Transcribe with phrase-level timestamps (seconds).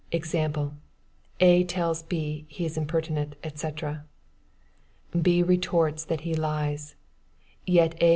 [0.11, 0.73] Example:
[1.39, 1.63] A.
[1.63, 2.45] tells B.
[2.47, 3.67] he is impertinent, &C.
[5.21, 5.43] B.
[5.43, 6.95] retorts, that he lies;
[7.67, 8.09] yet A.